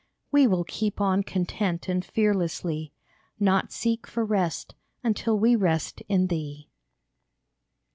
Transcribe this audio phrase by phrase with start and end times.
[0.31, 2.91] We will keep on content and fearlessly,
[3.39, 6.71] Nor seek for rest until we rest in Thee.